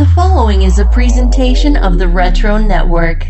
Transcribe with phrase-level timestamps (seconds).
[0.00, 3.26] The following is a presentation of the Retro Network.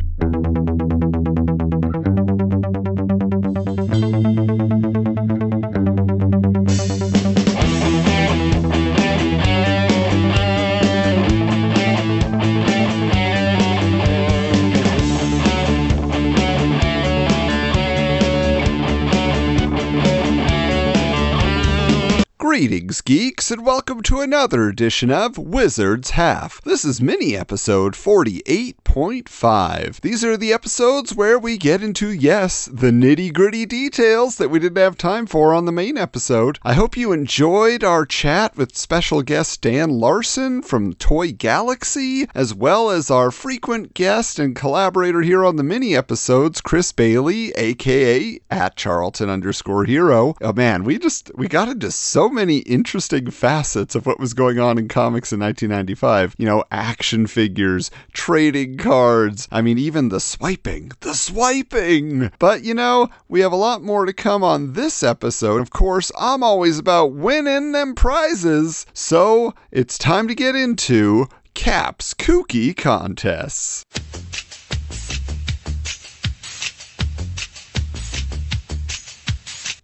[22.38, 26.60] Greetings, geeks, and welcome to another edition of Wizard's Half.
[26.62, 30.00] This is mini episode 48.5.
[30.00, 34.58] These are the episodes where we get into, yes, the nitty gritty details that we
[34.58, 36.58] didn't have time for on the main episode.
[36.62, 42.52] I hope you enjoyed our chat with special guest Dan Larson from Toy Galaxy, as
[42.52, 48.40] well as our frequent guest and collaborator here on the mini episodes, Chris Bailey, aka
[48.50, 50.34] at Charlton underscore hero.
[50.40, 54.58] Oh man, we just, we got into so many interesting facets of what was going
[54.58, 56.34] on in comics in 1995.
[56.38, 59.46] You know, action figures, trading cards.
[59.52, 60.92] I mean, even the swiping.
[61.00, 62.30] The swiping!
[62.38, 65.60] But, you know, we have a lot more to come on this episode.
[65.60, 68.86] Of course, I'm always about winning them prizes.
[68.94, 73.84] So, it's time to get into Cap's Kooky Contests.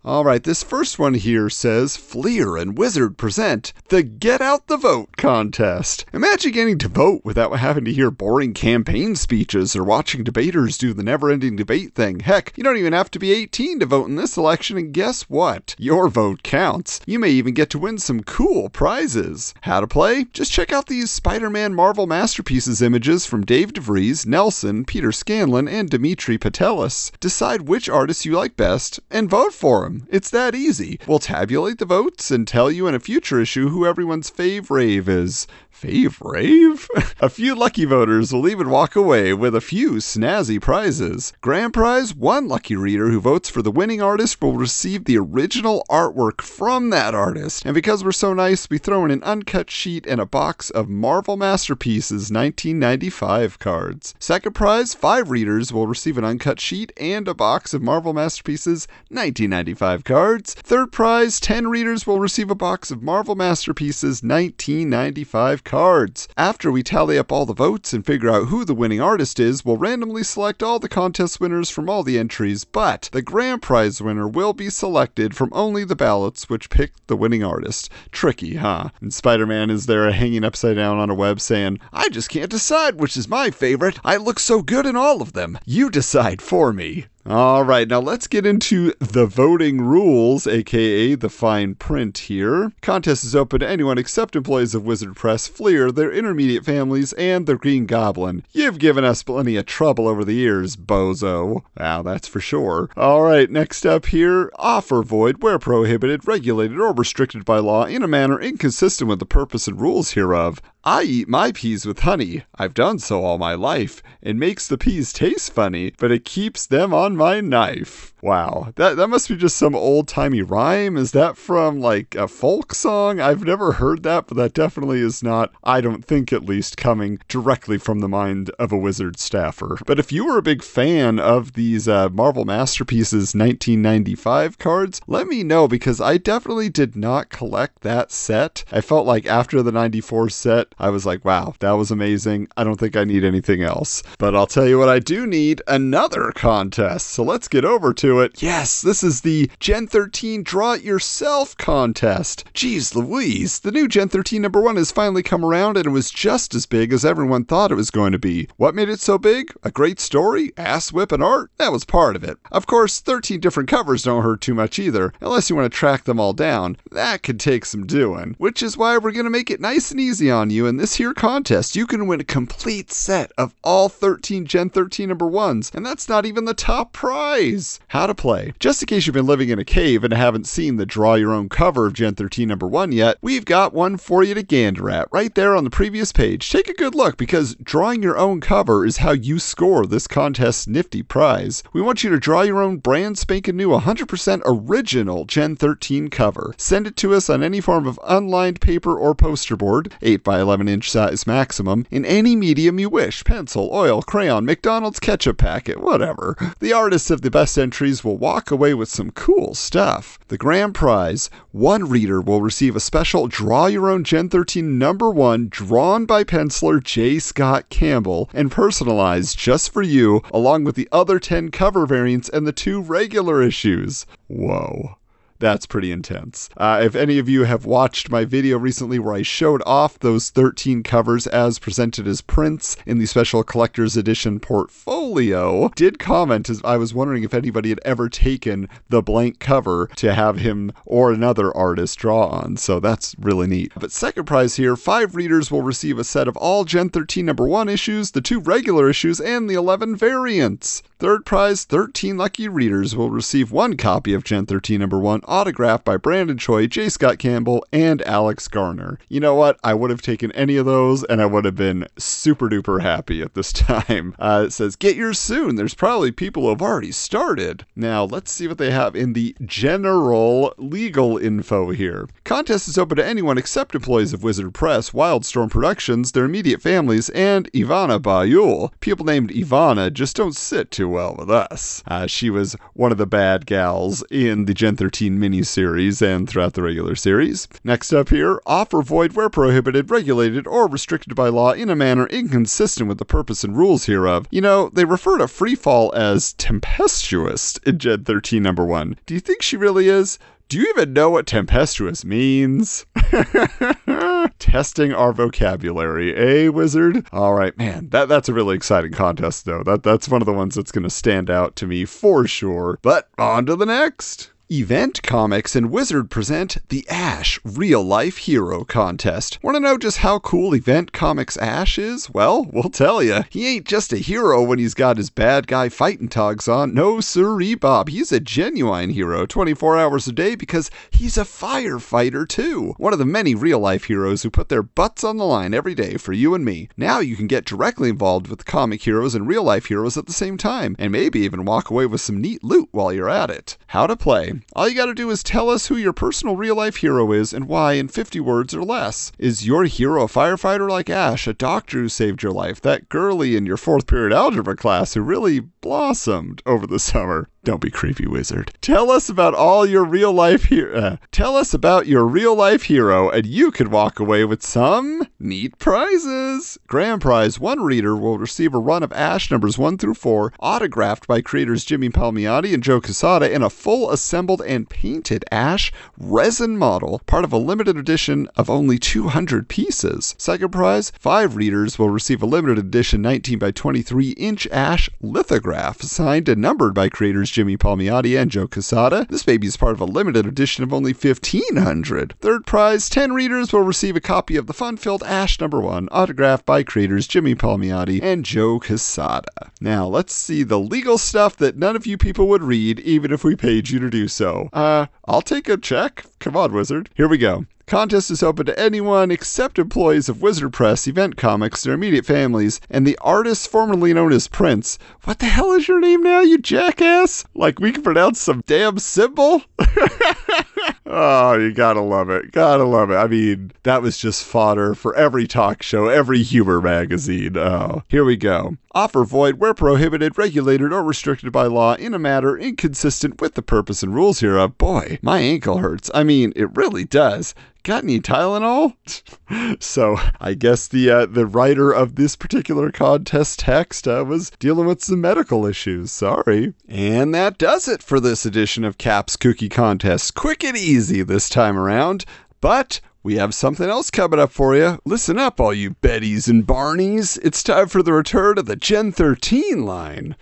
[0.07, 4.77] All right, this first one here says Fleer and Wizard present the Get Out the
[4.77, 6.05] Vote contest.
[6.13, 10.93] Imagine getting to vote without having to hear boring campaign speeches or watching debaters do
[10.93, 12.21] the never ending debate thing.
[12.21, 15.23] Heck, you don't even have to be 18 to vote in this election, and guess
[15.23, 15.75] what?
[15.77, 17.01] Your vote counts.
[17.05, 19.55] You may even get to win some cool prizes.
[19.63, 20.27] How to play?
[20.33, 25.67] Just check out these Spider Man Marvel Masterpieces images from Dave DeVries, Nelson, Peter Scanlon,
[25.67, 27.11] and Dimitri Patelis.
[27.19, 29.96] Decide which artists you like best and vote for them.
[30.11, 30.99] It's that easy.
[31.07, 35.09] We'll tabulate the votes and tell you in a future issue who everyone's fave rave
[35.09, 35.47] is.
[35.73, 36.89] Fave rave?
[37.21, 41.35] a few lucky voters will even walk away with a few snazzy prizes.
[41.43, 45.85] Grand prize one lucky reader who votes for the winning artist will receive the original
[45.91, 47.67] artwork from that artist.
[47.67, 50.89] And because we're so nice, we throw in an uncut sheet and a box of
[50.89, 54.15] Marvel Masterpieces 1995 cards.
[54.19, 58.89] Second prize five readers will receive an uncut sheet and a box of Marvel Masterpieces
[59.11, 60.55] 1995 cards.
[60.55, 66.27] Third prize 10 readers will receive a box of Marvel Masterpieces 1995 cards.
[66.37, 69.65] After we tally up all the votes and figure out who the winning artist is,
[69.65, 74.03] we'll randomly select all the contest winners from all the entries, but the grand prize
[74.03, 77.89] winner will be selected from only the ballots which picked the winning artist.
[78.11, 78.89] Tricky, huh?
[79.01, 82.51] And Spider Man is there hanging upside down on a web saying, I just can't
[82.51, 84.01] decide which is my favorite.
[84.05, 85.59] I look so good in all of them.
[85.65, 87.07] You decide for me.
[87.29, 92.71] All right, now let's get into the voting rules, aka the fine print here.
[92.83, 97.47] Contest is open to anyone except employees of Wizard Press, Fleer, their intermediate families, and
[97.47, 98.45] the Green Goblin.
[98.53, 101.63] You've given us plenty of trouble over the years, bozo.
[101.77, 102.91] Wow, that's for sure.
[102.97, 108.05] All right, next up here offer void where prohibited, regulated, or restricted by law in
[108.05, 110.63] a manner inconsistent with the purpose and rules hereof.
[110.89, 112.45] I eat my peas with honey.
[112.55, 114.05] I've done so all my life.
[114.23, 118.15] It makes the peas taste funny, but it keeps them on my knife.
[118.23, 120.97] Wow, that that must be just some old timey rhyme.
[120.97, 123.21] Is that from like a folk song?
[123.21, 125.53] I've never heard that, but that definitely is not.
[125.63, 129.79] I don't think, at least, coming directly from the mind of a wizard staffer.
[129.87, 135.29] But if you were a big fan of these uh, Marvel Masterpieces 1995 cards, let
[135.29, 138.65] me know because I definitely did not collect that set.
[138.73, 142.49] I felt like after the 94 set, I was like, wow, that was amazing.
[142.57, 144.03] I don't think I need anything else.
[144.19, 147.09] But I'll tell you what, I do need another contest.
[147.09, 148.43] So let's get over to it.
[148.43, 152.45] Yes, this is the Gen 13 Draw It Yourself contest.
[152.53, 156.11] Jeez Louise, the new Gen 13 number one has finally come around and it was
[156.11, 158.49] just as big as everyone thought it was going to be.
[158.57, 159.53] What made it so big?
[159.63, 160.53] A great story?
[160.57, 161.51] Ass whipping art?
[161.57, 162.39] That was part of it.
[162.53, 166.05] Of course, 13 different covers don't hurt too much either, unless you want to track
[166.05, 166.77] them all down.
[166.91, 170.01] That could take some doing, which is why we're going to make it nice and
[170.01, 171.77] easy on you in this here contest.
[171.77, 176.09] You can win a complete set of all 13 Gen 13 number ones, and that's
[176.09, 177.81] not even the top prize.
[177.89, 178.53] How to play.
[178.59, 181.33] Just in case you've been living in a cave and haven't seen the draw your
[181.33, 184.91] own cover of Gen 13 number one yet, we've got one for you to gander
[184.91, 186.51] at right there on the previous page.
[186.51, 190.67] Take a good look because drawing your own cover is how you score this contest's
[190.67, 191.63] nifty prize.
[191.73, 196.55] We want you to draw your own brand spanking new 100% original Gen 13 cover.
[196.57, 200.41] Send it to us on any form of unlined paper or poster board, 8 by
[200.41, 205.37] 11 11 inch size maximum in any medium you wish pencil, oil, crayon, McDonald's ketchup
[205.37, 206.35] packet, whatever.
[206.61, 210.19] The artists of the best entries will walk away with some cool stuff.
[210.29, 215.11] The grand prize one reader will receive a special Draw Your Own Gen 13 number
[215.11, 217.19] one drawn by penciler J.
[217.19, 222.47] Scott Campbell and personalized just for you, along with the other 10 cover variants and
[222.47, 224.07] the two regular issues.
[224.27, 224.97] Whoa.
[225.39, 226.49] That's pretty intense.
[226.57, 230.31] Uh, if any of you have watched my video recently where I showed off those
[230.31, 236.63] 13 covers as presented as prints in the special collector's edition portfolio, did comment as
[236.65, 241.13] I was wondering if anybody had ever taken the blank cover to have him or
[241.13, 242.57] another artist draw on.
[242.57, 243.73] So that's really neat.
[243.79, 247.47] But second prize here, five readers will receive a set of all Gen 13 number
[247.47, 250.83] one issues, the two regular issues, and the 11 variants.
[250.99, 255.85] Third prize, 13 lucky readers will receive one copy of Gen 13 number one autographed
[255.85, 256.89] by Brandon Choi, J.
[256.89, 258.99] Scott Campbell, and Alex Garner.
[259.11, 259.61] You know what?
[259.63, 263.21] I would have taken any of those and I would have been super duper happy
[263.21, 264.15] at this time.
[264.19, 265.57] Uh, it says, get yours soon.
[265.57, 267.67] There's probably people who have already started.
[267.77, 272.09] Now, let's see what they have in the general legal info here.
[272.25, 277.11] Contest is open to anyone except employees of Wizard Press, Wildstorm Productions, their immediate families,
[277.11, 278.71] and Ivana Baiul.
[278.81, 281.83] People named Ivana just don't sit too well with us.
[281.87, 286.55] Uh, she was one of the bad gals in the Gen 13 miniseries and throughout
[286.55, 287.49] the regular series.
[287.65, 292.07] Next up here, offer void where prohibited, regulated, or restricted by law in a manner
[292.07, 294.27] inconsistent with the purpose and rules hereof.
[294.31, 298.99] You know, they refer to freefall as tempestuous in Gen 13 number 1.
[299.07, 300.19] Do you think she really is?
[300.49, 302.87] Do you even know what tempestuous means?
[304.39, 307.05] Testing our vocabulary, eh, wizard?
[307.13, 307.89] All right, man.
[307.89, 309.65] That that's a really exciting contest, though.
[309.65, 312.79] That that's one of the ones that's going to stand out to me for sure.
[312.83, 314.31] But on to the next.
[314.49, 319.41] Event Comics and Wizard present the Ash Real Life Hero Contest.
[319.43, 322.09] Want to know just how cool Event Comics Ash is?
[322.11, 323.25] Well, we'll tell you.
[323.29, 326.75] He ain't just a hero when he's got his bad guy fighting togs on.
[326.75, 327.89] No, sirree, Bob.
[327.89, 332.77] He's a genuine hero 24 hours a day because he's a firefighter, too.
[332.77, 335.75] One of the many real life heroes who put their butts on the line every
[335.75, 336.69] day for you and me.
[336.77, 340.13] Now you can get directly involved with comic heroes and real life heroes at the
[340.13, 343.59] same time, and maybe even walk away with some neat loot while you're at it.
[343.67, 344.35] How to play.
[344.55, 347.49] All you gotta do is tell us who your personal real life hero is and
[347.49, 349.13] why in 50 words or less.
[349.19, 353.37] Is your hero a firefighter like Ash, a doctor who saved your life, that girly
[353.37, 357.29] in your fourth period algebra class who really blossomed over the summer?
[357.47, 358.53] Don't be creepy, wizard.
[358.61, 360.77] Tell us about all your real life hero.
[360.77, 365.07] Uh, tell us about your real life hero, and you could walk away with some
[365.21, 366.59] neat prizes.
[366.67, 371.07] Grand prize: one reader will receive a run of Ash numbers one through four, autographed
[371.07, 376.57] by creators Jimmy Palmiotti and Joe Quesada, in a full assembled and painted Ash resin
[376.57, 380.17] model, part of a limited edition of only 200 pieces.
[380.19, 385.81] Second prize: five readers will receive a limited edition 19 by 23 inch Ash lithograph,
[385.81, 389.07] signed and numbered by creators Jimmy Palmiotti and Joe Quesada.
[389.11, 392.15] This baby is part of a limited edition of only 1,500.
[392.19, 395.87] Third prize 10 readers will receive a copy of the fun filled Ash number one,
[395.91, 399.53] autographed by creators Jimmy Palmiotti and Joe Quesada.
[399.61, 403.23] Now, let's see the legal stuff that none of you people would read, even if
[403.23, 404.49] we paid you to do so.
[404.55, 406.07] Uh, I'll take a check.
[406.21, 406.89] Come on, wizard.
[406.95, 407.45] Here we go.
[407.67, 412.61] Contest is open to anyone except employees of Wizard Press, Event Comics, their immediate families,
[412.71, 414.79] and the artist formerly known as Prince.
[415.03, 417.25] What the hell is your name now, you jackass?
[417.35, 419.43] Like we can pronounce some damn symbol?
[420.87, 422.31] oh, you gotta love it.
[422.31, 422.99] Gotta love it.
[422.99, 427.37] I mean, that was just fodder for every talk show, every humor magazine.
[427.37, 428.57] Oh, here we go.
[428.77, 433.41] Offer void where prohibited, regulated, or restricted by law in a matter inconsistent with the
[433.41, 434.59] purpose and rules hereof.
[434.59, 435.91] Boy, my ankle hurts.
[435.95, 437.35] I mean, it really does.
[437.63, 438.77] Got any Tylenol?
[439.63, 444.67] so I guess the uh, the writer of this particular contest text uh, was dealing
[444.67, 445.91] with some medical issues.
[445.91, 446.53] Sorry.
[446.69, 450.15] And that does it for this edition of Cap's Kooky Contest.
[450.15, 452.05] Quick and easy this time around.
[452.41, 454.79] But we have something else coming up for you.
[454.85, 457.19] Listen up, all you Bettys and Barneys.
[457.23, 460.17] It's time for the return of the Gen 13 line.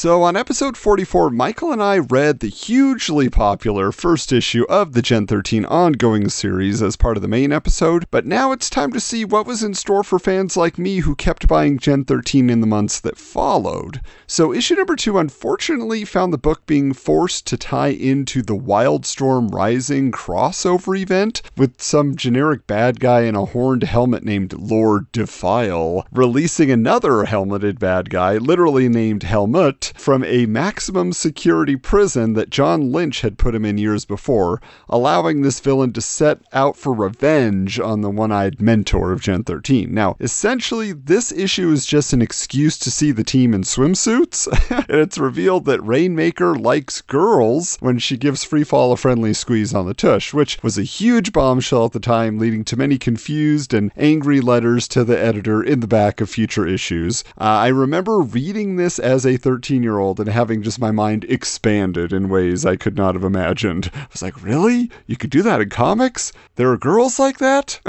[0.00, 5.02] So, on episode 44, Michael and I read the hugely popular first issue of the
[5.02, 8.98] Gen 13 ongoing series as part of the main episode, but now it's time to
[8.98, 12.62] see what was in store for fans like me who kept buying Gen 13 in
[12.62, 14.00] the months that followed.
[14.26, 19.52] So, issue number two unfortunately found the book being forced to tie into the Wildstorm
[19.52, 26.06] Rising crossover event with some generic bad guy in a horned helmet named Lord Defile,
[26.10, 32.92] releasing another helmeted bad guy, literally named Helmut from a maximum security prison that John
[32.92, 37.78] Lynch had put him in years before, allowing this villain to set out for revenge
[37.80, 39.92] on the one eyed mentor of Gen 13.
[39.92, 44.46] Now, essentially, this issue is just an excuse to see the team in swimsuits,
[44.88, 49.86] and it's revealed that Rainmaker likes girls when she gives Freefall a friendly squeeze on
[49.86, 53.92] the tush, which was a huge bombshell at the time, leading to many confused and
[53.96, 57.24] angry letters to the editor in the back of future issues.
[57.38, 60.90] Uh, I remember reading this as a 13 13 year old and having just my
[60.90, 63.90] mind expanded in ways I could not have imagined.
[63.94, 64.90] I was like, really?
[65.06, 66.32] You could do that in comics?
[66.56, 67.80] There are girls like that?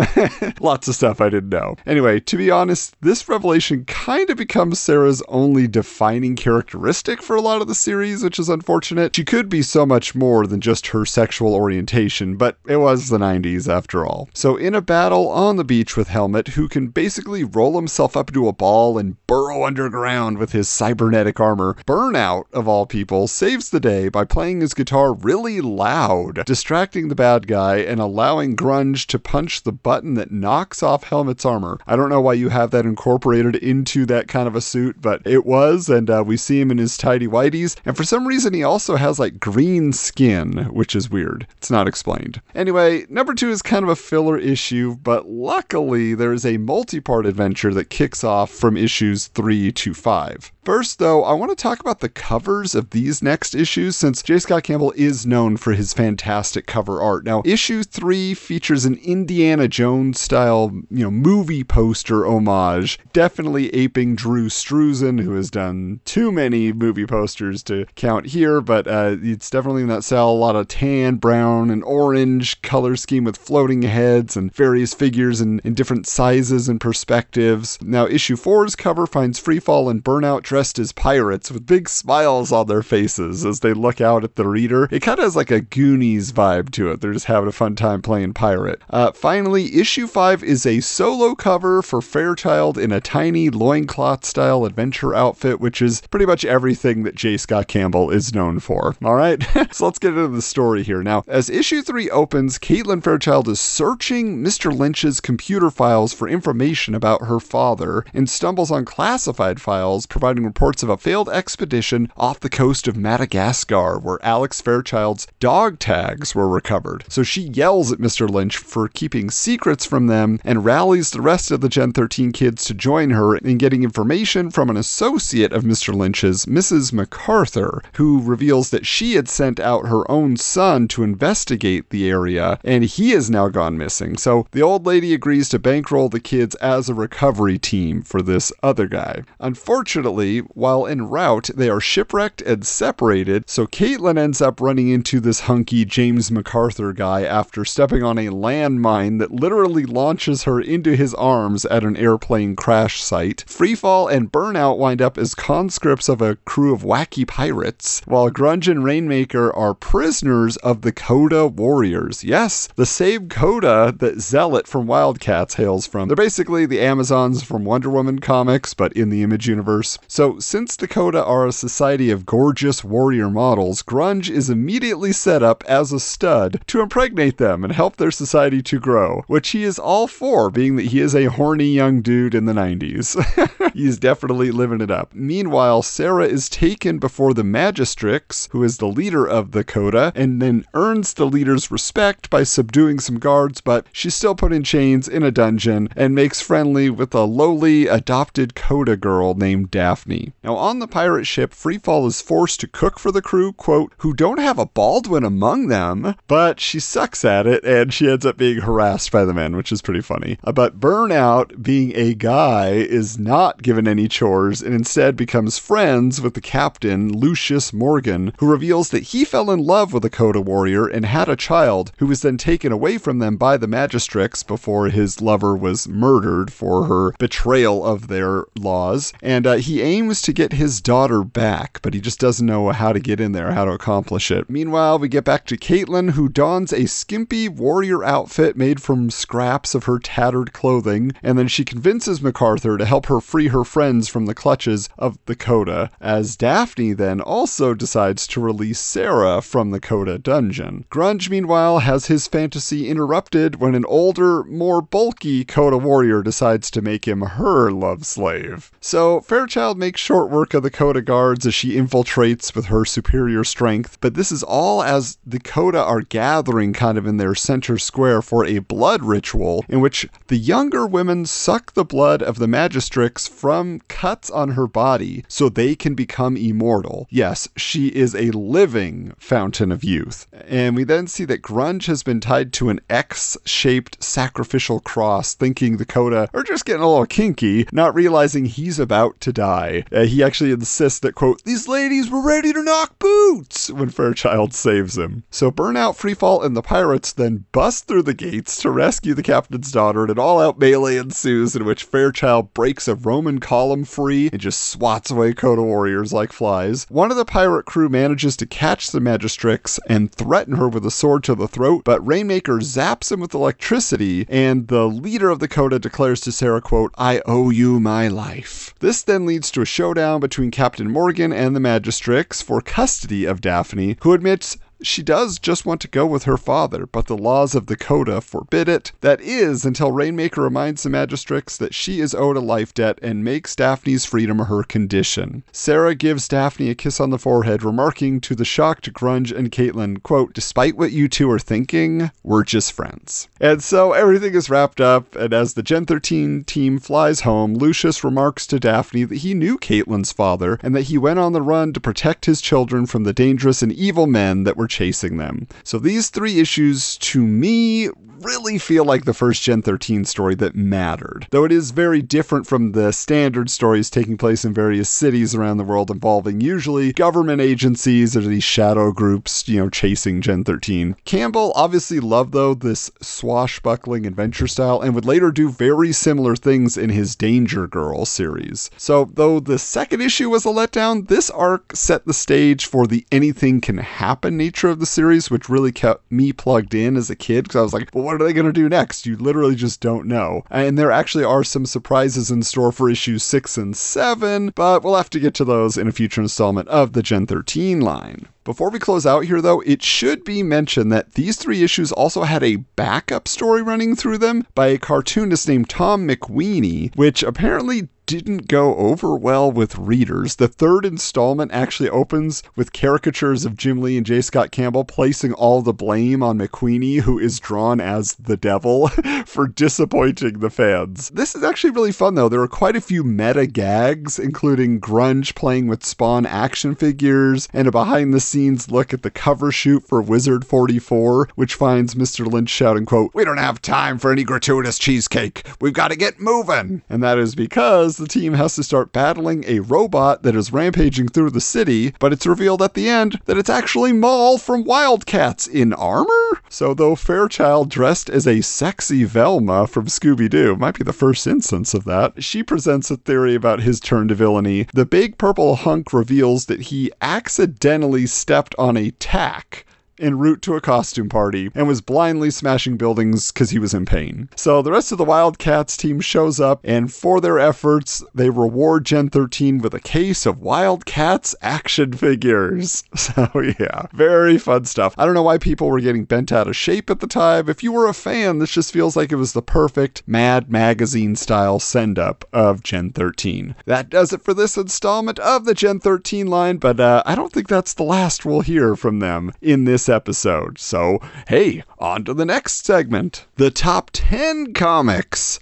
[0.61, 1.75] Lots of stuff I didn't know.
[1.85, 7.41] Anyway, to be honest, this revelation kind of becomes Sarah's only defining characteristic for a
[7.41, 9.15] lot of the series, which is unfortunate.
[9.15, 13.17] She could be so much more than just her sexual orientation, but it was the
[13.17, 14.29] 90s after all.
[14.33, 18.29] So, in a battle on the beach with Helmut, who can basically roll himself up
[18.29, 23.69] into a ball and burrow underground with his cybernetic armor, Burnout, of all people, saves
[23.69, 29.05] the day by playing his guitar really loud, distracting the bad guy and allowing Grunge
[29.07, 31.79] to punch the button that knocks off Helmut's armor.
[31.87, 35.21] I don't know why you have that incorporated into that kind of a suit, but
[35.25, 37.75] it was, and uh, we see him in his tidy whities.
[37.85, 41.47] And for some reason, he also has like green skin, which is weird.
[41.57, 42.41] It's not explained.
[42.53, 46.99] Anyway, number two is kind of a filler issue, but luckily, there is a multi
[46.99, 50.51] part adventure that kicks off from issues three to five.
[50.63, 54.37] First, though, I want to talk about the covers of these next issues since J.
[54.37, 57.25] Scott Campbell is known for his fantastic cover art.
[57.25, 64.13] Now, issue 3 features an Indiana Jones style, you know, movie poster homage, definitely aping
[64.15, 69.49] Drew Struzan, who has done too many movie posters to count here, but uh, it's
[69.49, 70.29] definitely in that style.
[70.29, 75.41] A lot of tan, brown, and orange color scheme with floating heads and various figures
[75.41, 77.79] in, in different sizes and perspectives.
[77.81, 82.67] Now, issue 4's cover finds Freefall and Burnout dressed as pirates with big smiles on
[82.67, 84.89] their faces as they look out at the reader.
[84.91, 86.99] It kind of has like a Goonies vibe to it.
[86.99, 88.81] They're just having a fun time playing pirate.
[88.89, 94.65] Uh, finally, issue 5 is a solo cover for Fairchild in a tiny loincloth style
[94.65, 97.37] adventure outfit, which is pretty much everything that J.
[97.37, 98.97] Scott Campbell is known for.
[99.01, 99.41] All right,
[99.71, 101.01] so let's get into the story here.
[101.01, 104.77] Now, as issue 3 opens, Caitlin Fairchild is searching Mr.
[104.77, 110.83] Lynch's computer files for information about her father and stumbles on classified files providing reports
[110.83, 116.47] of a failed expedition off the coast of Madagascar where Alex Fairchild's dog tags were
[116.47, 117.03] recovered.
[117.07, 118.29] So she yells at Mr.
[118.29, 122.65] Lynch for keeping secrets from them and rallies the rest of the Gen 13 kids
[122.65, 125.93] to join her in getting information from an associate of Mr.
[125.93, 126.93] Lynch's, Mrs.
[126.93, 132.59] MacArthur, who reveals that she had sent out her own son to investigate the area
[132.63, 134.17] and he has now gone missing.
[134.17, 138.51] So the old lady agrees to bankroll the kids as a recovery team for this
[138.63, 139.23] other guy.
[139.39, 145.19] Unfortunately, while en route, they are shipwrecked and separated, so Caitlin ends up running into
[145.19, 150.95] this hunky James MacArthur guy after stepping on a landmine that literally launches her into
[150.95, 153.43] his arms at an airplane crash site.
[153.47, 158.69] Freefall and Burnout wind up as conscripts of a crew of wacky pirates, while Grunge
[158.69, 162.23] and Rainmaker are prisoners of the Coda Warriors.
[162.23, 166.07] Yes, the same Coda that Zealot from Wildcats hails from.
[166.07, 169.97] They're basically the Amazons from Wonder Woman comics, but in the Image universe.
[170.07, 175.41] So, since the Coda are a society of gorgeous warrior models, Grunge is immediately set
[175.41, 179.63] up as a stud to impregnate them and help their society to grow, which he
[179.63, 183.71] is all for, being that he is a horny young dude in the 90s.
[183.73, 185.09] He's definitely living it up.
[185.13, 190.41] Meanwhile, Sarah is taken before the Magistrix, who is the leader of the Coda, and
[190.41, 195.07] then earns the leader's respect by subduing some guards, but she's still put in chains
[195.07, 200.10] in a dungeon and makes friendly with a lowly adopted Coda girl named Daphne.
[200.43, 204.13] Now, on the pirate ship, Freefall is forced to cook for the crew, quote, who
[204.13, 208.37] don't have a Baldwin among them, but she sucks at it and she ends up
[208.37, 210.37] being harassed by the men, which is pretty funny.
[210.43, 216.19] Uh, but Burnout, being a guy, is not given any chores and instead becomes friends
[216.19, 220.41] with the captain, Lucius Morgan, who reveals that he fell in love with a Coda
[220.41, 224.45] warrior and had a child who was then taken away from them by the Magistrix
[224.45, 229.13] before his lover was murdered for her betrayal of their laws.
[229.21, 232.69] And uh, he aims aims to get his daughter back, but he just doesn't know
[232.71, 234.49] how to get in there, how to accomplish it.
[234.49, 239.75] Meanwhile, we get back to Caitlin, who dons a skimpy warrior outfit made from scraps
[239.75, 244.09] of her tattered clothing, and then she convinces MacArthur to help her free her friends
[244.09, 249.69] from the clutches of the Coda, as Daphne then also decides to release Sarah from
[249.69, 250.85] the Coda dungeon.
[250.89, 256.81] Grunge, meanwhile, has his fantasy interrupted when an older, more bulky Coda warrior decides to
[256.81, 258.71] make him her love slave.
[258.81, 263.43] So Fairchild makes short work of the Coda guards as she infiltrates with her superior
[263.43, 267.77] strength, but this is all as the Coda are gathering kind of in their center
[267.77, 272.47] square for a blood ritual in which the younger women suck the blood of the
[272.47, 277.07] Magistrix from cuts on her body so they can become immortal.
[277.09, 280.27] Yes, she is a living fountain of youth.
[280.47, 285.33] And we then see that Grunge has been tied to an X shaped sacrificial cross,
[285.33, 289.80] thinking the Coda are just getting a little kinky, not realizing he's about to die.
[289.91, 294.53] Uh, he actually insists that, quote, these ladies were ready to knock boots when Fairchild
[294.53, 295.23] saves him.
[295.29, 299.71] So Burnout, Freefall, and the pirates then bust through the gates to rescue the captain's
[299.71, 304.29] daughter, and an all out melee ensues in which Fairchild breaks a Roman column free
[304.31, 306.85] and just swats away Coda warriors like flies.
[306.89, 310.91] One of the pirate crew manages to catch the Magistrix and threaten her with a
[310.91, 315.47] sword to the throat, but Rainmaker zaps him with electricity, and the leader of the
[315.47, 318.73] Coda declares to Sarah, quote, I owe you my life.
[318.79, 323.41] This then leads to a showdown between Captain Morgan and the Magistrix for custody of
[323.41, 327.55] Daphne, who admits she does just want to go with her father, but the laws
[327.55, 328.91] of the Coda forbid it.
[329.01, 333.23] That is, until Rainmaker reminds the Magistrix that she is owed a life debt and
[333.23, 335.43] makes Daphne's freedom her condition.
[335.51, 340.01] Sarah gives Daphne a kiss on the forehead, remarking to the shocked Grunge and Caitlin,
[340.01, 343.27] quote, Despite what you two are thinking, we're just friends.
[343.39, 348.03] And so everything is wrapped up, and as the Gen 13 team flies home, Lucius
[348.03, 351.73] remarks to Daphne that he knew Caitlin's father and that he went on the run
[351.73, 355.47] to protect his children from the dangerous and evil men that were chasing them.
[355.63, 357.89] So these three issues, to me,
[358.23, 361.27] really feel like the first Gen 13 story that mattered.
[361.31, 365.57] Though it is very different from the standard stories taking place in various cities around
[365.57, 370.95] the world involving usually government agencies or these shadow groups, you know, chasing Gen 13.
[371.05, 376.77] Campbell obviously loved, though, this swashbuckling adventure style and would later do very similar things
[376.77, 378.69] in his Danger Girl series.
[378.77, 383.05] So, though the second issue was a letdown, this arc set the stage for the
[383.11, 387.15] anything can happen nature of the series, which really kept me plugged in as a
[387.15, 389.05] kid because I was like, well, what are they going to do next?
[389.05, 390.43] You literally just don't know.
[390.51, 394.97] And there actually are some surprises in store for issues 6 and 7, but we'll
[394.97, 398.27] have to get to those in a future installment of the Gen 13 line.
[398.43, 402.23] Before we close out here, though, it should be mentioned that these three issues also
[402.23, 407.87] had a backup story running through them by a cartoonist named Tom McWeeney, which apparently
[408.05, 410.35] didn't go over well with readers.
[410.35, 414.21] The third installment actually opens with caricatures of Jim Lee and J.
[414.21, 418.87] Scott Campbell placing all the blame on McWeeney, who is drawn as the devil,
[419.25, 421.09] for disappointing the fans.
[421.09, 422.29] This is actually really fun, though.
[422.29, 427.67] There are quite a few meta gags, including Grunge playing with Spawn action figures, and
[427.67, 432.25] a behind the scenes look at the cover shoot for Wizard 44, which finds Mr.
[432.25, 435.47] Lynch shouting, quote, We don't have time for any gratuitous cheesecake.
[435.59, 436.81] We've got to get moving.
[436.89, 441.07] And that is because the team has to start battling a robot that is rampaging
[441.07, 445.47] through the city, but it's revealed at the end that it's actually Maul from Wildcats
[445.47, 446.41] in armor?
[446.49, 451.25] So, though Fairchild dressed as a sexy Velma from Scooby Doo might be the first
[451.27, 454.67] instance of that, she presents a theory about his turn to villainy.
[454.73, 459.65] The big purple hunk reveals that he accidentally stepped on a tack
[460.01, 463.85] en route to a costume party and was blindly smashing buildings because he was in
[463.85, 464.29] pain.
[464.35, 468.85] So the rest of the Wildcats team shows up, and for their efforts, they reward
[468.85, 472.83] Gen 13 with a case of Wildcats action figures.
[473.01, 473.27] So
[473.59, 474.93] yeah, very fun stuff.
[474.97, 477.49] I don't know why people were getting bent out of shape at the time.
[477.49, 481.15] If you were a fan, this just feels like it was the perfect Mad Magazine
[481.15, 483.55] style send up of Gen 13.
[483.65, 487.33] That does it for this installment of the Gen 13 line, but uh, I don't
[487.33, 490.57] think that's the last we'll hear from them in this episode.
[490.57, 495.39] So, hey, on to the next segment the top 10 comics.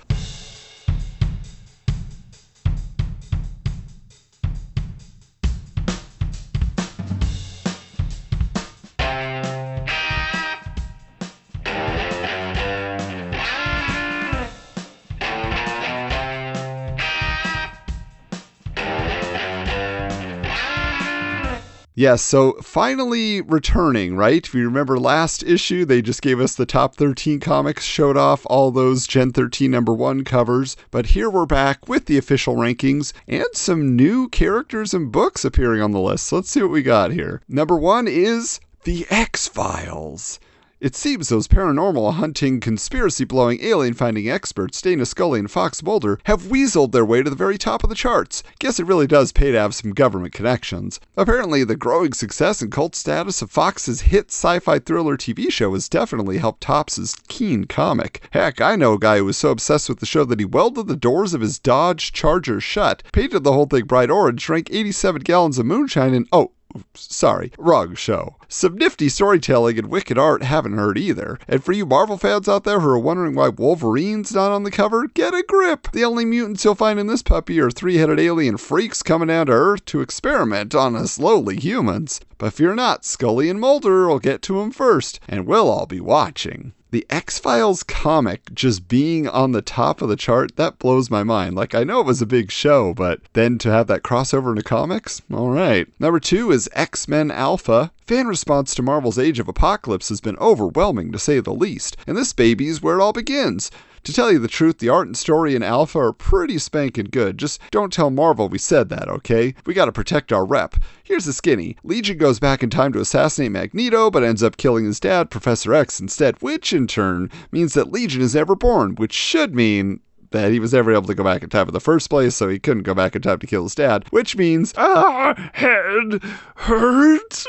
[21.99, 24.47] Yes, so finally returning, right?
[24.47, 28.43] If you remember last issue, they just gave us the top 13 comics, showed off
[28.45, 33.11] all those Gen 13 number one covers, but here we're back with the official rankings
[33.27, 36.27] and some new characters and books appearing on the list.
[36.27, 37.41] So let's see what we got here.
[37.49, 40.39] Number one is The X Files.
[40.81, 46.19] It seems those paranormal hunting, conspiracy blowing, alien finding experts, Dana Scully and Fox Mulder,
[46.23, 48.43] have weaseled their way to the very top of the charts.
[48.59, 51.01] Guess it really does pay to have some government connections.
[51.17, 55.73] Apparently, the growing success and cult status of Fox's hit sci fi thriller TV show
[55.73, 58.21] has definitely helped Topps' keen comic.
[58.31, 60.87] Heck, I know a guy who was so obsessed with the show that he welded
[60.87, 65.23] the doors of his Dodge Charger shut, painted the whole thing bright orange, drank 87
[65.23, 66.53] gallons of moonshine, and oh,
[66.93, 68.35] sorry, wrong show.
[68.47, 71.39] Some nifty storytelling and wicked art haven't heard either.
[71.47, 74.69] And for you Marvel fans out there who are wondering why Wolverine's not on the
[74.69, 75.87] cover, get a grip.
[75.91, 79.47] The only mutants you'll find in this puppy are three headed alien freaks coming down
[79.47, 82.21] to Earth to experiment on us lowly humans.
[82.37, 85.99] But fear not, Scully and Mulder will get to him first, and we'll all be
[85.99, 91.09] watching the X Files comic just being on the top of the chart, that blows
[91.09, 91.55] my mind.
[91.55, 94.63] Like, I know it was a big show, but then to have that crossover into
[94.63, 95.21] comics?
[95.31, 95.87] All right.
[95.99, 97.91] Number two is X Men Alpha.
[98.07, 102.17] Fan response to Marvel's Age of Apocalypse has been overwhelming, to say the least, and
[102.17, 103.69] this baby is where it all begins.
[104.03, 107.37] To tell you the truth, the art and story in Alpha are pretty spanking good.
[107.37, 109.53] Just don't tell Marvel we said that, okay?
[109.65, 110.75] We gotta protect our rep.
[111.03, 114.85] Here's the skinny Legion goes back in time to assassinate Magneto, but ends up killing
[114.85, 119.13] his dad, Professor X, instead, which in turn means that Legion is never born, which
[119.13, 119.99] should mean
[120.31, 122.47] that he was never able to go back in time in the first place, so
[122.47, 126.21] he couldn't go back in time to kill his dad, which means, ah, head
[126.55, 127.45] hurt.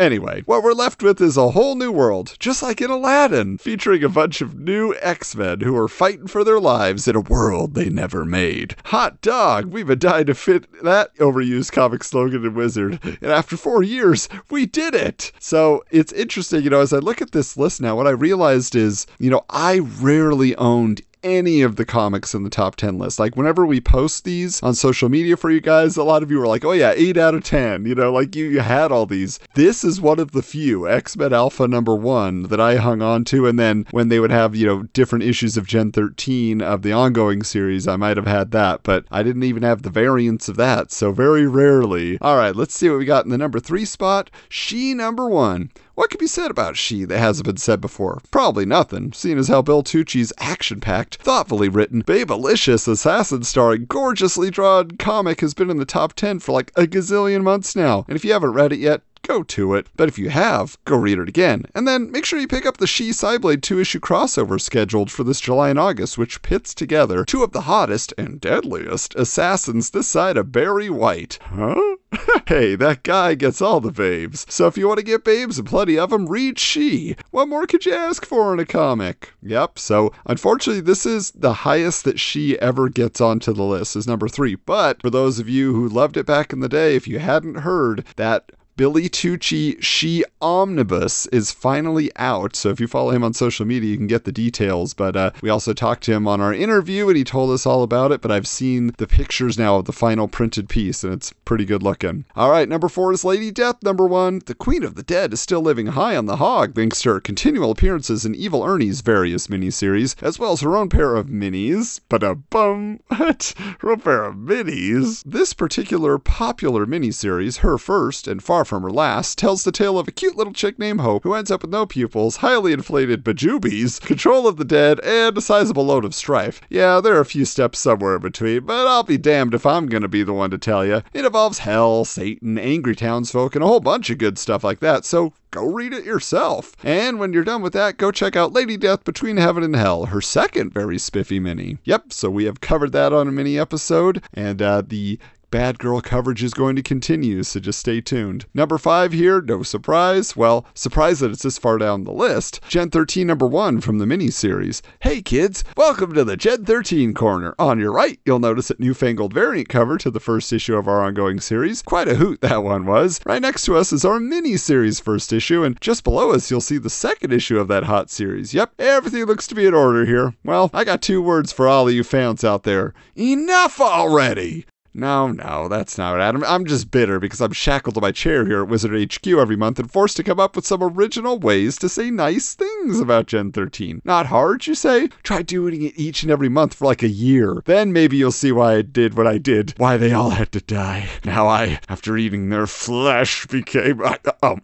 [0.00, 4.02] Anyway, what we're left with is a whole new world, just like in Aladdin, featuring
[4.02, 7.74] a bunch of new X Men who are fighting for their lives in a world
[7.74, 8.74] they never made.
[8.86, 9.66] Hot dog!
[9.66, 14.26] We've been dying to fit that overused comic slogan in Wizard, and after four years,
[14.50, 15.32] we did it!
[15.38, 18.74] So it's interesting, you know, as I look at this list now, what I realized
[18.74, 23.18] is, you know, I rarely owned any of the comics in the top 10 list.
[23.18, 26.40] Like whenever we post these on social media for you guys, a lot of you
[26.40, 29.06] are like, "Oh yeah, 8 out of 10." You know, like you, you had all
[29.06, 29.38] these.
[29.54, 33.46] This is one of the few X-Men Alpha number 1 that I hung on to
[33.46, 36.92] and then when they would have, you know, different issues of Gen 13 of the
[36.92, 40.56] ongoing series, I might have had that, but I didn't even have the variants of
[40.56, 42.18] that, so very rarely.
[42.20, 44.30] All right, let's see what we got in the number 3 spot.
[44.48, 45.70] Shi number 1.
[45.94, 48.20] What can be said about Shi that hasn't been said before?
[48.30, 54.50] Probably nothing, seeing as how Bill Tucci's action packed, thoughtfully written, babelicious assassin starring, gorgeously
[54.50, 58.04] drawn comic has been in the top 10 for like a gazillion months now.
[58.06, 59.88] And if you haven't read it yet, go to it.
[59.96, 61.64] But if you have, go read it again.
[61.74, 65.24] And then make sure you pick up the Shi Cyblade 2 issue crossover scheduled for
[65.24, 70.08] this July and August, which pits together two of the hottest and deadliest assassins this
[70.08, 71.38] side of Barry White.
[71.42, 71.96] Huh?
[72.48, 74.44] hey, that guy gets all the babes.
[74.48, 77.16] So if you want to get babes and plenty of them, read Shi.
[77.30, 79.32] What more could you ask for in a comic?
[79.42, 84.06] Yep, so unfortunately, this is the highest that Shi ever gets onto the list, is
[84.06, 84.56] number three.
[84.56, 87.56] But for those of you who loved it back in the day, if you hadn't
[87.56, 92.56] heard, that Billy Tucci Shi Omnibus is finally out.
[92.56, 94.94] So if you follow him on social media, you can get the details.
[94.94, 97.82] But uh, we also talked to him on our interview and he told us all
[97.82, 98.22] about it.
[98.22, 101.82] But I've seen the pictures now of the final printed piece and it's pretty good
[101.82, 102.24] looking.
[102.34, 103.82] All right, number four is Lady Death.
[103.82, 107.02] Number one, the Queen of the Dead is still living high on the hog thanks
[107.02, 111.16] to her continual appearances in Evil Ernie's various miniseries, as well as her own pair
[111.16, 112.00] of minis.
[112.08, 113.52] But a bum, what?
[113.80, 115.22] Her own pair of minis.
[115.26, 120.06] This particular popular miniseries, her first and far from her last, tells the tale of
[120.06, 124.00] a cute little chick named Hope who ends up with no pupils, highly inflated bajubis,
[124.00, 126.60] control of the dead, and a sizable load of strife.
[126.70, 129.86] Yeah, there are a few steps somewhere in between, but I'll be damned if I'm
[129.86, 131.02] gonna be the one to tell you.
[131.12, 135.04] It involves hell, Satan, angry townsfolk, and a whole bunch of good stuff like that,
[135.04, 136.76] so go read it yourself.
[136.84, 140.06] And when you're done with that, go check out Lady Death Between Heaven and Hell,
[140.06, 141.78] her second very spiffy mini.
[141.82, 145.18] Yep, so we have covered that on a mini episode, and uh, the
[145.50, 148.46] Bad Girl coverage is going to continue, so just stay tuned.
[148.54, 150.36] Number five here, no surprise.
[150.36, 152.60] Well, surprise that it's this far down the list.
[152.68, 154.80] Gen 13 number one from the miniseries.
[155.00, 157.56] Hey kids, welcome to the Gen 13 corner.
[157.58, 161.02] On your right, you'll notice a newfangled variant cover to the first issue of our
[161.02, 161.82] ongoing series.
[161.82, 163.20] Quite a hoot that one was.
[163.26, 166.78] Right next to us is our miniseries first issue, and just below us, you'll see
[166.78, 168.54] the second issue of that hot series.
[168.54, 170.32] Yep, everything looks to be in order here.
[170.44, 172.94] Well, I got two words for all of you fans out there.
[173.16, 174.66] Enough already!
[174.92, 176.42] No, no, that's not it, Adam.
[176.44, 179.78] I'm just bitter because I'm shackled to my chair here at Wizard HQ every month
[179.78, 183.52] and forced to come up with some original ways to say nice things about Gen
[183.52, 184.02] 13.
[184.04, 185.08] Not hard, you say?
[185.22, 187.62] Try doing it each and every month for like a year.
[187.66, 190.60] Then maybe you'll see why I did what I did, why they all had to
[190.60, 191.08] die.
[191.24, 194.00] Now I, after eating their flesh, became.
[194.02, 194.58] Uh, oh.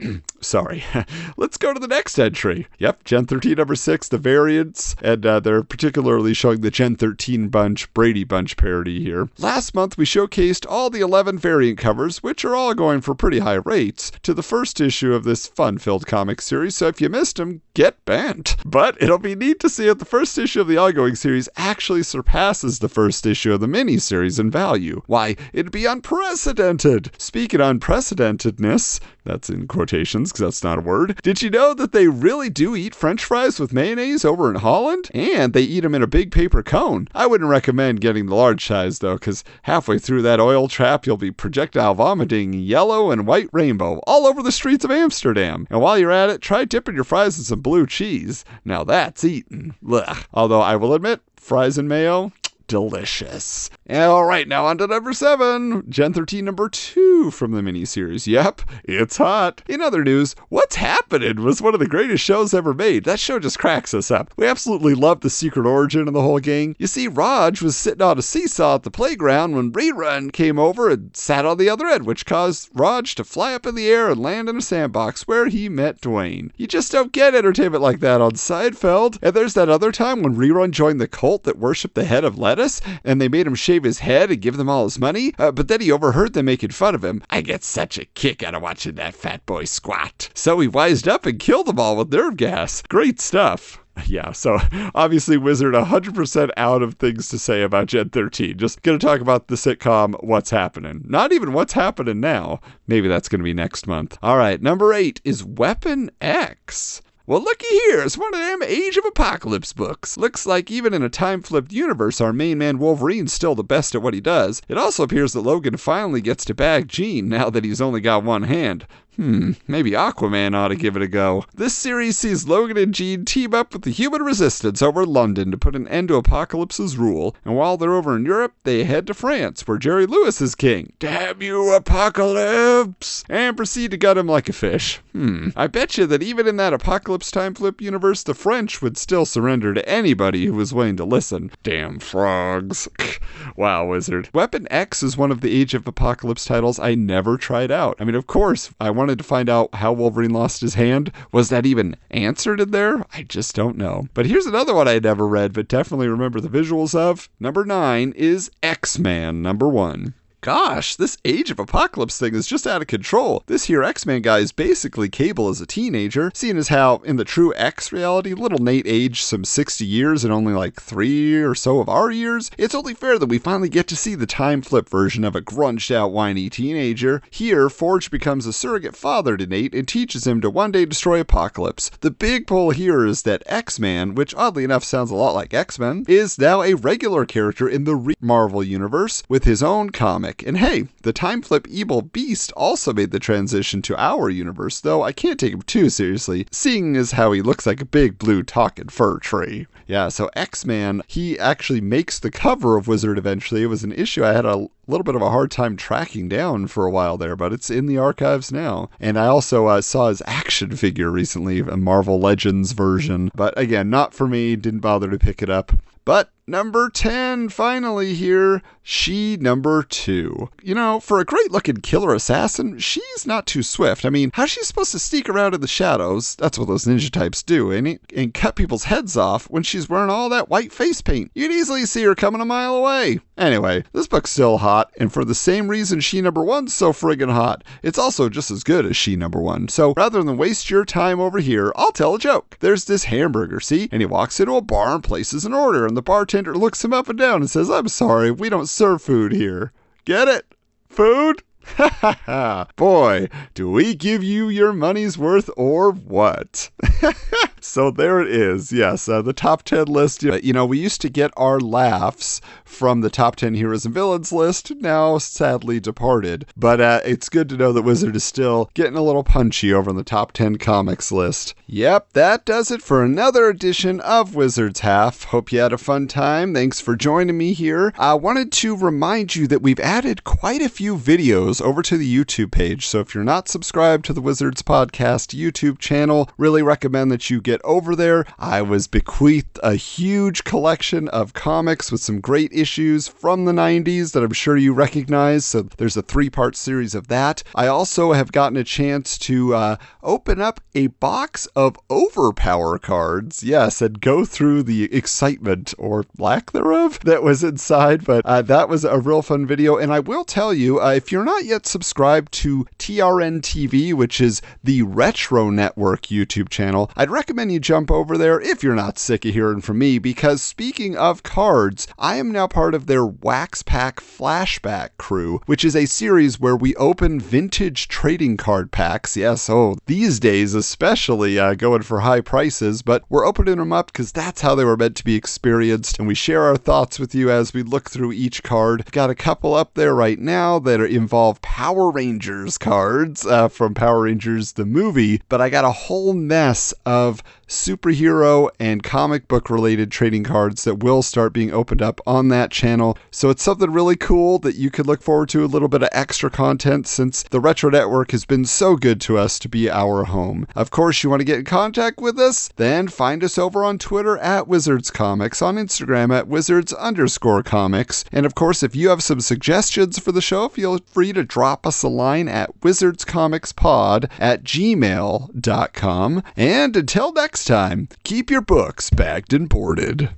[0.40, 0.84] Sorry.
[1.36, 2.66] Let's go to the next entry.
[2.78, 7.48] Yep, Gen 13 number 6, the variants, and uh, they're particularly showing the Gen 13
[7.48, 9.28] Bunch, Brady Bunch parody here.
[9.38, 13.40] Last month, we showcased all the 11 variant covers, which are all going for pretty
[13.40, 17.08] high rates, to the first issue of this fun filled comic series, so if you
[17.08, 18.56] missed them, get bent.
[18.64, 22.02] But it'll be neat to see if the first issue of the ongoing series actually
[22.02, 25.02] surpasses the first issue of the miniseries in value.
[25.06, 27.10] Why, it'd be unprecedented.
[27.18, 31.20] Speaking of unprecedentedness, that's in quotations because that's not a word.
[31.22, 35.10] Did you know that they really do eat french fries with mayonnaise over in Holland?
[35.14, 37.08] And they eat them in a big paper cone.
[37.14, 41.16] I wouldn't recommend getting the large size though, because halfway through that oil trap, you'll
[41.16, 45.66] be projectile vomiting yellow and white rainbow all over the streets of Amsterdam.
[45.70, 48.44] And while you're at it, try dipping your fries in some blue cheese.
[48.64, 49.74] Now that's eating.
[49.82, 50.26] Blech.
[50.32, 52.32] Although I will admit, fries and mayo,
[52.70, 53.68] delicious.
[53.90, 58.28] All right, now on to number seven, Gen 13 number two from the miniseries.
[58.28, 59.60] Yep, it's hot.
[59.68, 63.02] In other news, What's Happening was one of the greatest shows ever made.
[63.02, 64.32] That show just cracks us up.
[64.36, 66.76] We absolutely love the secret origin of the whole gang.
[66.78, 70.88] You see, Raj was sitting on a seesaw at the playground when Rerun came over
[70.88, 74.08] and sat on the other end, which caused Raj to fly up in the air
[74.08, 76.52] and land in a sandbox where he met Dwayne.
[76.56, 79.18] You just don't get entertainment like that on Seinfeld.
[79.20, 82.38] And there's that other time when Rerun joined the cult that worshipped the head of
[82.38, 82.59] lettuce,
[83.04, 85.68] and they made him shave his head and give them all his money, uh, but
[85.68, 87.22] then he overheard them making fun of him.
[87.30, 90.28] I get such a kick out of watching that fat boy squat.
[90.34, 92.82] So he wised up and killed them all with nerve gas.
[92.88, 93.78] Great stuff.
[94.06, 94.58] Yeah, so
[94.94, 98.56] obviously Wizard 100% out of things to say about Gen 13.
[98.56, 101.04] Just going to talk about the sitcom What's Happening.
[101.06, 102.60] Not even What's Happening Now.
[102.86, 104.16] Maybe that's going to be next month.
[104.22, 107.02] All right, number 8 is Weapon X.
[107.30, 110.16] Well, looky here, it's one of them Age of Apocalypse books.
[110.16, 113.94] Looks like even in a time flipped universe, our main man Wolverine's still the best
[113.94, 114.60] at what he does.
[114.66, 118.24] It also appears that Logan finally gets to bag Jean now that he's only got
[118.24, 118.84] one hand.
[119.16, 121.44] Hmm, maybe Aquaman ought to give it a go.
[121.54, 125.58] This series sees Logan and Jean team up with the human resistance over London to
[125.58, 129.14] put an end to Apocalypse's rule, and while they're over in Europe, they head to
[129.14, 130.92] France, where Jerry Lewis is king.
[130.98, 133.24] Damn you, Apocalypse!
[133.28, 135.00] And proceed to gut him like a fish.
[135.12, 138.96] Hmm, I bet you that even in that Apocalypse time flip universe, the French would
[138.96, 141.50] still surrender to anybody who was willing to listen.
[141.62, 142.88] Damn frogs.
[143.56, 144.30] wow, Wizard.
[144.32, 147.96] Weapon X is one of the Age of Apocalypse titles I never tried out.
[147.98, 151.10] I mean, of course, I wanted to find out how Wolverine lost his hand.
[151.32, 153.02] Was that even answered in there?
[153.14, 154.08] I just don't know.
[154.12, 157.30] But here's another one I never read, but definitely remember the visuals of.
[157.40, 160.12] Number nine is X Man, number one.
[160.42, 163.42] Gosh, this Age of Apocalypse thing is just out of control.
[163.46, 167.26] This here X-Man guy is basically Cable as a teenager, seeing as how in the
[167.26, 171.78] true X reality, little Nate aged some 60 years and only like three or so
[171.80, 172.50] of our years.
[172.56, 175.42] It's only fair that we finally get to see the time flip version of a
[175.42, 177.20] grunged out whiny teenager.
[177.30, 181.20] Here, Forge becomes a surrogate father to Nate and teaches him to one day destroy
[181.20, 181.90] Apocalypse.
[182.00, 186.06] The big pull here is that X-Man, which oddly enough sounds a lot like X-Men,
[186.08, 190.29] is now a regular character in the re- Marvel universe with his own comic.
[190.46, 195.02] And hey, the time flip Evil Beast also made the transition to our universe, though
[195.02, 198.42] I can't take him too seriously, seeing as how he looks like a big blue
[198.42, 199.66] talking fir tree.
[199.86, 203.62] Yeah, so X Man, he actually makes the cover of Wizard eventually.
[203.62, 206.66] It was an issue I had a little bit of a hard time tracking down
[206.66, 208.88] for a while there, but it's in the archives now.
[209.00, 213.30] And I also uh, saw his action figure recently, a Marvel Legends version.
[213.34, 215.72] But again, not for me, didn't bother to pick it up.
[216.04, 220.50] But number 10, finally here, Shi number 2.
[220.62, 224.04] You know, for a great looking killer assassin, she's not too swift.
[224.04, 226.34] I mean, how's she supposed to sneak around in the shadows?
[226.36, 228.00] That's what those ninja types do, ain't it?
[228.14, 231.30] And cut people's heads off when she's wearing all that white face paint.
[231.34, 233.20] You'd easily see her coming a mile away.
[233.36, 237.32] Anyway, this book's still hot, and for the same reason Shi number one's so friggin'
[237.32, 239.68] hot, it's also just as good as Shi number one.
[239.68, 242.58] So rather than waste your time over here, I'll tell a joke.
[242.60, 243.88] There's this hamburger, see?
[243.92, 246.92] And he walks into a bar and places an order, and the bartender looks him
[246.92, 249.72] up and down and says, I'm sorry, we don't serve food here.
[250.04, 250.54] Get it?
[250.88, 251.42] Food?
[251.76, 252.66] Ha ha ha!
[252.76, 256.70] Boy, do we give you your money's worth or what?
[257.60, 258.72] so there it is.
[258.72, 260.22] Yes, uh, the top 10 list.
[260.22, 264.32] You know, we used to get our laughs from the top 10 heroes and villains
[264.32, 266.46] list, now sadly departed.
[266.56, 269.90] But uh, it's good to know that Wizard is still getting a little punchy over
[269.90, 271.54] on the top 10 comics list.
[271.66, 275.24] Yep, that does it for another edition of Wizard's Half.
[275.24, 276.54] Hope you had a fun time.
[276.54, 277.92] Thanks for joining me here.
[277.98, 282.14] I wanted to remind you that we've added quite a few videos over to the
[282.14, 282.86] YouTube page.
[282.86, 287.40] So if you're not subscribed to the Wizards Podcast YouTube channel, really recommend that you
[287.40, 288.26] get over there.
[288.38, 294.12] I was bequeathed a huge collection of comics with some great issues from the 90s
[294.12, 295.46] that I'm sure you recognize.
[295.46, 297.42] So there's a three part series of that.
[297.54, 303.42] I also have gotten a chance to uh, open up a box of Overpower cards.
[303.42, 308.04] Yes, and go through the excitement or lack thereof that was inside.
[308.04, 309.76] But uh, that was a real fun video.
[309.76, 314.20] And I will tell you, uh, if you're not yet subscribed to TRN TV, which
[314.20, 318.98] is the Retro Network YouTube channel, I'd recommend you jump over there if you're not
[318.98, 319.98] sick of hearing from me.
[319.98, 325.64] Because speaking of cards, I am now part of their Wax Pack Flashback crew, which
[325.64, 329.16] is a series where we open vintage trading card packs.
[329.16, 333.92] Yes, oh, these days especially uh, going for high prices, but we're opening them up
[333.92, 337.14] because that's how they were meant to be experienced, and we share our thoughts with
[337.14, 338.90] you as we look through each card.
[338.90, 343.74] Got a couple up there right now that are involve Power Rangers cards uh, from
[343.74, 349.50] Power Rangers the movie, but I got a whole mess of superhero and comic book
[349.50, 352.96] related trading cards that will start being opened up on that channel.
[353.10, 355.88] So it's something really cool that you could look forward to a little bit of
[355.92, 360.04] extra content since the Retro Network has been so good to us to be our
[360.04, 360.46] home.
[360.54, 362.50] Of course, you want to get in contact with us?
[362.54, 368.04] Then find us over on Twitter at Wizards Comics, on Instagram at Wizards underscore comics.
[368.12, 371.66] And of course, if you have some suggestions for the show, feel free to drop
[371.66, 376.22] us a line at wizardscomicspod at gmail.com.
[376.36, 380.10] And until next time, keep your books bagged and boarded.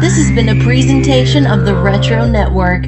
[0.00, 2.86] This has been a presentation of the Retro Network.